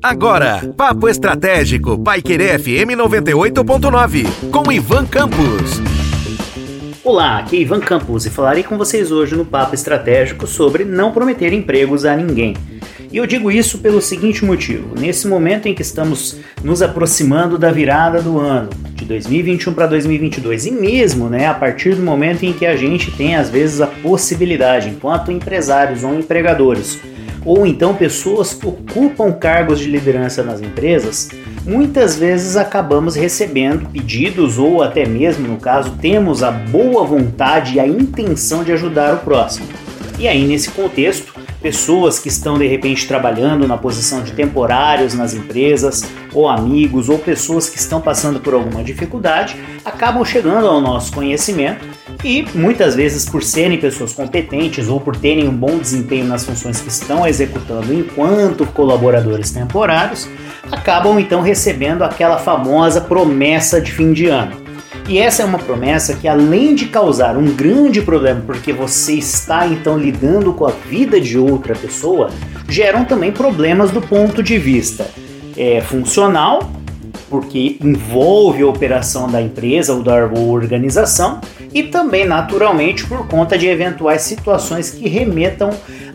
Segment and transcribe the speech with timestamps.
[0.00, 5.80] Agora, Papo Estratégico, Paiquerê FM 98.9, com Ivan Campos.
[7.02, 11.10] Olá, aqui é Ivan Campos e falarei com vocês hoje no Papo Estratégico sobre não
[11.10, 12.54] prometer empregos a ninguém.
[13.10, 17.72] E eu digo isso pelo seguinte motivo: nesse momento em que estamos nos aproximando da
[17.72, 22.52] virada do ano, de 2021 para 2022, e mesmo né, a partir do momento em
[22.52, 27.00] que a gente tem às vezes a possibilidade, enquanto empresários ou empregadores,
[27.44, 31.30] ou então pessoas que ocupam cargos de liderança nas empresas,
[31.64, 37.80] muitas vezes acabamos recebendo pedidos ou até mesmo, no caso, temos a boa vontade e
[37.80, 39.66] a intenção de ajudar o próximo.
[40.18, 45.34] E aí, nesse contexto, pessoas que estão de repente trabalhando na posição de temporários nas
[45.34, 51.12] empresas, ou amigos, ou pessoas que estão passando por alguma dificuldade, acabam chegando ao nosso
[51.12, 56.44] conhecimento e muitas vezes por serem pessoas competentes ou por terem um bom desempenho nas
[56.44, 60.28] funções que estão executando enquanto colaboradores temporários,
[60.70, 64.62] acabam então recebendo aquela famosa promessa de fim de ano.
[65.08, 69.66] E essa é uma promessa que, além de causar um grande problema, porque você está
[69.66, 72.30] então lidando com a vida de outra pessoa,
[72.68, 75.10] geram também problemas do ponto de vista
[75.56, 76.70] é, funcional,
[77.32, 81.40] porque envolve a operação da empresa ou da organização,
[81.72, 85.70] e também, naturalmente, por conta de eventuais situações que remetam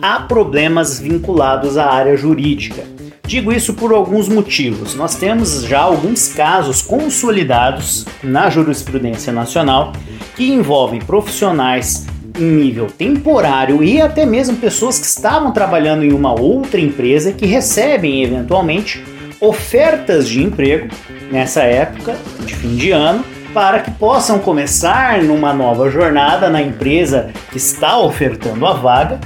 [0.00, 2.84] a problemas vinculados à área jurídica.
[3.26, 4.94] Digo isso por alguns motivos.
[4.94, 9.92] Nós temos já alguns casos consolidados na jurisprudência nacional
[10.36, 12.06] que envolvem profissionais
[12.38, 17.46] em nível temporário e até mesmo pessoas que estavam trabalhando em uma outra empresa que
[17.46, 19.02] recebem eventualmente
[19.40, 20.88] ofertas de emprego
[21.30, 23.24] nessa época de fim de ano
[23.54, 29.18] para que possam começar numa nova jornada na empresa que está ofertando a vaga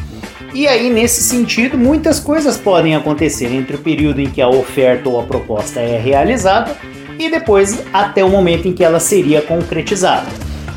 [0.55, 5.09] e aí, nesse sentido, muitas coisas podem acontecer entre o período em que a oferta
[5.09, 6.77] ou a proposta é realizada
[7.19, 10.29] e depois até o momento em que ela seria concretizada.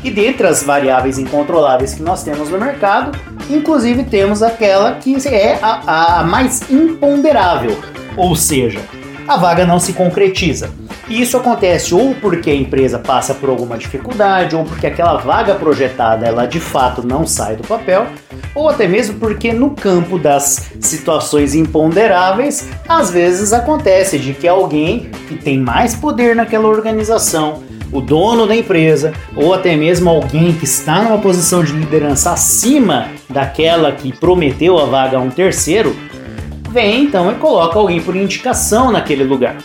[0.02, 3.16] E dentre as variáveis incontroláveis que nós temos no mercado,
[3.48, 7.78] inclusive temos aquela que é a, a mais imponderável,
[8.16, 8.80] ou seja,
[9.28, 10.70] a vaga não se concretiza.
[11.06, 15.54] E isso acontece ou porque a empresa passa por alguma dificuldade, ou porque aquela vaga
[15.54, 18.06] projetada ela de fato não sai do papel,
[18.54, 25.10] ou até mesmo porque no campo das situações imponderáveis, às vezes acontece de que alguém
[25.28, 27.62] que tem mais poder naquela organização,
[27.92, 33.08] o dono da empresa, ou até mesmo alguém que está numa posição de liderança acima
[33.28, 35.94] daquela que prometeu a vaga a um terceiro,
[36.68, 39.56] vem então e coloca alguém por indicação naquele lugar.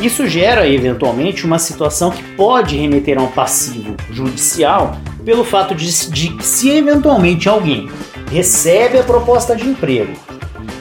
[0.00, 5.86] Isso gera eventualmente uma situação que pode remeter a um passivo judicial pelo fato de,
[6.10, 7.88] de se eventualmente alguém
[8.30, 10.12] recebe a proposta de emprego,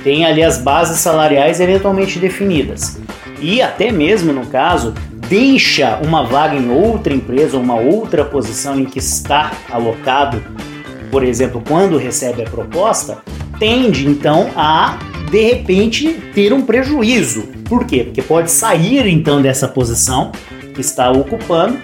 [0.04, 3.00] tem ali as bases salariais eventualmente definidas
[3.40, 4.94] e até mesmo no caso
[5.28, 10.42] deixa uma vaga em outra empresa ou uma outra posição em que está alocado,
[11.10, 13.20] por exemplo, quando recebe a proposta,
[13.60, 14.98] tende então a
[15.32, 17.44] de repente ter um prejuízo.
[17.70, 18.04] Por quê?
[18.04, 20.32] Porque pode sair então dessa posição
[20.76, 21.80] que está ocupando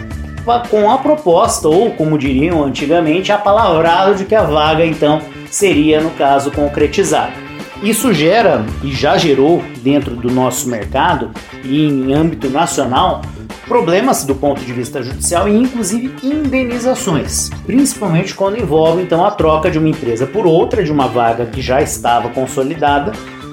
[0.69, 5.99] com a proposta, ou como diriam antigamente, a palavra de que a vaga então seria,
[5.99, 7.33] no caso, concretizada.
[7.83, 11.31] Isso gera e já gerou dentro do nosso mercado
[11.63, 13.21] e em âmbito nacional
[13.67, 19.69] problemas do ponto de vista judicial e inclusive indenizações, principalmente quando envolve então a troca
[19.69, 23.11] de uma empresa por outra de uma vaga que já estava consolidada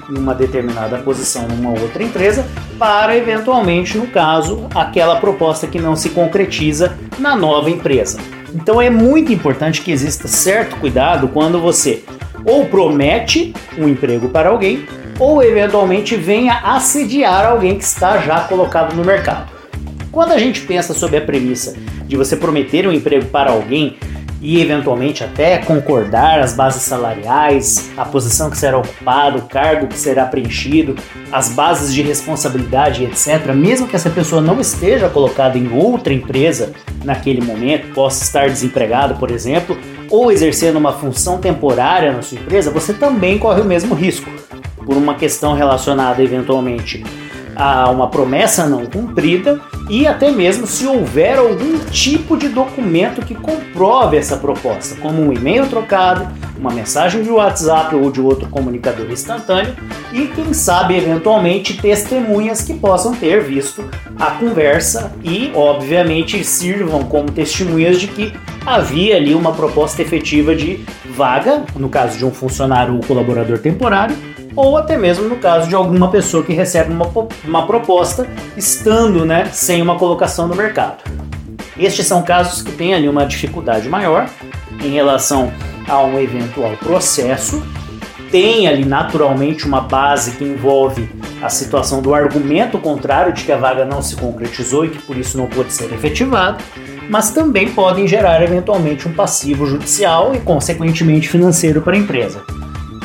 [0.09, 2.45] em uma determinada posição numa outra empresa,
[2.77, 8.19] para eventualmente, no caso, aquela proposta que não se concretiza na nova empresa.
[8.53, 12.03] Então é muito importante que exista certo cuidado quando você
[12.45, 14.85] ou promete um emprego para alguém
[15.19, 19.51] ou eventualmente venha assediar alguém que está já colocado no mercado.
[20.11, 23.97] Quando a gente pensa sobre a premissa de você prometer um emprego para alguém,
[24.41, 29.97] e eventualmente até concordar as bases salariais, a posição que será ocupada, o cargo que
[29.97, 30.95] será preenchido,
[31.31, 33.53] as bases de responsabilidade, etc.
[33.53, 36.73] Mesmo que essa pessoa não esteja colocada em outra empresa
[37.03, 39.77] naquele momento, possa estar desempregado, por exemplo,
[40.09, 44.29] ou exercendo uma função temporária na sua empresa, você também corre o mesmo risco
[44.85, 47.03] por uma questão relacionada eventualmente
[47.55, 49.59] a uma promessa não cumprida
[49.89, 55.31] e até mesmo se houver algum tipo de documento que comprove essa proposta, como um
[55.31, 59.75] e-mail trocado, uma mensagem de WhatsApp ou de outro comunicador instantâneo
[60.11, 63.83] e quem sabe eventualmente testemunhas que possam ter visto
[64.19, 68.33] a conversa e obviamente sirvam como testemunhas de que
[68.65, 70.83] havia ali uma proposta efetiva de
[71.15, 74.15] vaga, no caso de um funcionário ou colaborador temporário,
[74.55, 77.09] ou até mesmo no caso de alguma pessoa que recebe uma,
[77.43, 81.03] uma proposta estando né, sem uma colocação no mercado.
[81.77, 84.29] Estes são casos que têm ali uma dificuldade maior
[84.81, 85.51] em relação
[85.87, 87.63] a um eventual processo,
[88.31, 91.09] tem ali naturalmente uma base que envolve
[91.41, 95.17] a situação do argumento contrário de que a vaga não se concretizou e que por
[95.17, 96.57] isso não pode ser efetivada,
[97.09, 102.43] mas também podem gerar eventualmente um passivo judicial e consequentemente financeiro para a empresa.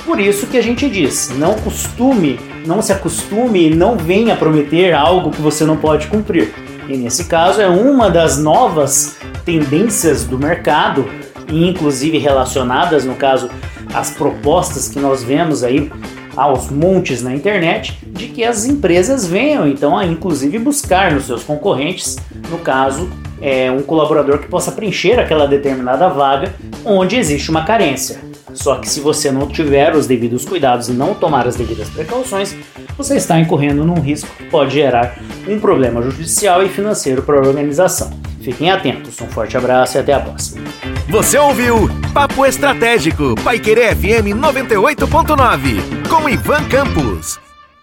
[0.04, 4.92] Por isso que a gente diz, não costume, não se acostume e não venha prometer
[4.94, 6.52] algo que você não pode cumprir.
[6.88, 11.08] E nesse caso é uma das novas tendências do mercado,
[11.50, 13.50] inclusive relacionadas, no caso,
[13.94, 15.90] às propostas que nós vemos aí
[16.36, 21.42] aos montes na internet, de que as empresas venham então a inclusive buscar nos seus
[21.42, 22.16] concorrentes,
[22.48, 23.10] no caso,
[23.40, 26.54] é, um colaborador que possa preencher aquela determinada vaga
[26.84, 28.20] onde existe uma carência.
[28.52, 32.54] Só que se você não tiver os devidos cuidados e não tomar as devidas precauções,
[32.96, 35.16] você está incorrendo num risco que pode gerar
[35.48, 38.10] um problema judicial e financeiro para a organização.
[38.40, 40.62] Fiquem atentos, um forte abraço e até a próxima.
[41.08, 47.38] Você ouviu Papo Estratégico, Paiquerê FM 98.9, com Ivan Campos.